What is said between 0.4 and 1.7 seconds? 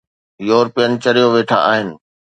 European چريو ويٺا